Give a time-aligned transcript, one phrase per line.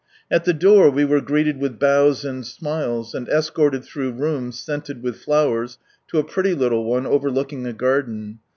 [0.31, 5.03] At the door we were greeted with bows and smiles, and escorted through rooms scented
[5.03, 5.77] with flowers,
[6.07, 8.39] to a pretty little one overlooking a garden.